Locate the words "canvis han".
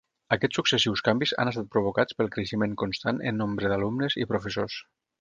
1.07-1.51